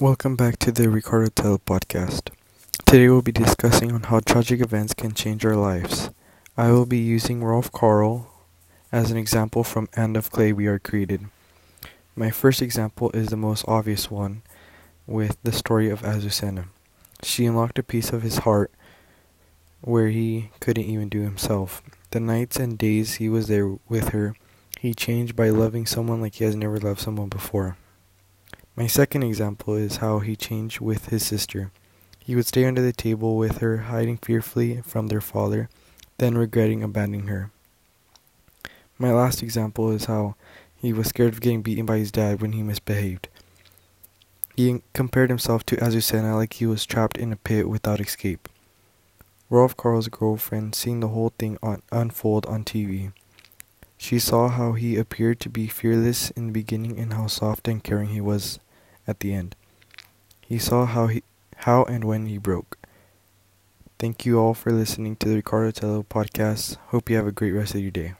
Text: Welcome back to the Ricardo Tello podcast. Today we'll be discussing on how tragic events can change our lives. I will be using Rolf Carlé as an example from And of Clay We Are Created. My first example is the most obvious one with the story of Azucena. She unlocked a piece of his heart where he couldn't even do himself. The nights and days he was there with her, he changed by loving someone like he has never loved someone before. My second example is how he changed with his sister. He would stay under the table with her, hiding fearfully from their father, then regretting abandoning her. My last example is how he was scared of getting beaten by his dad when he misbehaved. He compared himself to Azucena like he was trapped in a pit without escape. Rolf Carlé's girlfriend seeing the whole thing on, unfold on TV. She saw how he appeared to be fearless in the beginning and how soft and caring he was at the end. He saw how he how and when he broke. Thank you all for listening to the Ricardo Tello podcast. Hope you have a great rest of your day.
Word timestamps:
Welcome 0.00 0.34
back 0.34 0.58
to 0.58 0.72
the 0.72 0.90
Ricardo 0.90 1.28
Tello 1.28 1.58
podcast. 1.58 2.30
Today 2.84 3.08
we'll 3.08 3.22
be 3.22 3.30
discussing 3.30 3.92
on 3.92 4.02
how 4.02 4.18
tragic 4.18 4.60
events 4.60 4.92
can 4.92 5.14
change 5.14 5.46
our 5.46 5.54
lives. 5.54 6.10
I 6.56 6.72
will 6.72 6.84
be 6.84 6.98
using 6.98 7.44
Rolf 7.44 7.70
Carlé 7.70 8.26
as 8.90 9.12
an 9.12 9.16
example 9.16 9.62
from 9.62 9.88
And 9.94 10.16
of 10.16 10.32
Clay 10.32 10.52
We 10.52 10.66
Are 10.66 10.80
Created. 10.80 11.26
My 12.16 12.32
first 12.32 12.60
example 12.60 13.12
is 13.12 13.28
the 13.28 13.36
most 13.36 13.64
obvious 13.68 14.10
one 14.10 14.42
with 15.06 15.36
the 15.44 15.52
story 15.52 15.88
of 15.90 16.02
Azucena. 16.02 16.66
She 17.22 17.46
unlocked 17.46 17.78
a 17.78 17.84
piece 17.84 18.12
of 18.12 18.22
his 18.22 18.38
heart 18.38 18.72
where 19.80 20.08
he 20.08 20.50
couldn't 20.58 20.86
even 20.86 21.08
do 21.08 21.20
himself. 21.20 21.84
The 22.10 22.18
nights 22.18 22.56
and 22.56 22.76
days 22.76 23.14
he 23.14 23.28
was 23.28 23.46
there 23.46 23.76
with 23.88 24.08
her, 24.08 24.34
he 24.80 24.92
changed 24.92 25.36
by 25.36 25.50
loving 25.50 25.86
someone 25.86 26.20
like 26.20 26.34
he 26.34 26.44
has 26.44 26.56
never 26.56 26.80
loved 26.80 26.98
someone 26.98 27.28
before. 27.28 27.76
My 28.76 28.88
second 28.88 29.22
example 29.22 29.74
is 29.76 29.98
how 29.98 30.18
he 30.18 30.34
changed 30.34 30.80
with 30.80 31.06
his 31.06 31.24
sister. 31.24 31.70
He 32.18 32.34
would 32.34 32.46
stay 32.46 32.64
under 32.64 32.82
the 32.82 32.92
table 32.92 33.36
with 33.36 33.58
her, 33.58 33.76
hiding 33.76 34.16
fearfully 34.16 34.80
from 34.80 35.06
their 35.06 35.20
father, 35.20 35.68
then 36.18 36.36
regretting 36.36 36.82
abandoning 36.82 37.28
her. 37.28 37.52
My 38.98 39.12
last 39.12 39.44
example 39.44 39.92
is 39.92 40.06
how 40.06 40.34
he 40.74 40.92
was 40.92 41.06
scared 41.06 41.34
of 41.34 41.40
getting 41.40 41.62
beaten 41.62 41.86
by 41.86 41.98
his 41.98 42.10
dad 42.10 42.42
when 42.42 42.50
he 42.50 42.64
misbehaved. 42.64 43.28
He 44.56 44.82
compared 44.92 45.30
himself 45.30 45.64
to 45.66 45.76
Azucena 45.76 46.34
like 46.34 46.54
he 46.54 46.66
was 46.66 46.84
trapped 46.84 47.16
in 47.16 47.32
a 47.32 47.36
pit 47.36 47.68
without 47.68 48.00
escape. 48.00 48.48
Rolf 49.50 49.76
Carlé's 49.76 50.08
girlfriend 50.08 50.74
seeing 50.74 50.98
the 50.98 51.08
whole 51.08 51.32
thing 51.38 51.58
on, 51.62 51.82
unfold 51.92 52.44
on 52.46 52.64
TV. 52.64 53.12
She 53.96 54.18
saw 54.18 54.48
how 54.48 54.72
he 54.72 54.96
appeared 54.96 55.38
to 55.40 55.48
be 55.48 55.68
fearless 55.68 56.30
in 56.32 56.46
the 56.46 56.52
beginning 56.52 56.98
and 56.98 57.12
how 57.12 57.28
soft 57.28 57.68
and 57.68 57.82
caring 57.82 58.08
he 58.08 58.20
was 58.20 58.58
at 59.06 59.20
the 59.20 59.32
end. 59.34 59.56
He 60.40 60.58
saw 60.58 60.86
how 60.86 61.06
he 61.06 61.22
how 61.58 61.84
and 61.84 62.04
when 62.04 62.26
he 62.26 62.38
broke. 62.38 62.78
Thank 63.98 64.26
you 64.26 64.38
all 64.38 64.54
for 64.54 64.72
listening 64.72 65.16
to 65.16 65.28
the 65.28 65.36
Ricardo 65.36 65.70
Tello 65.70 66.02
podcast. 66.02 66.76
Hope 66.88 67.08
you 67.08 67.16
have 67.16 67.26
a 67.26 67.32
great 67.32 67.52
rest 67.52 67.74
of 67.74 67.80
your 67.80 67.90
day. 67.90 68.14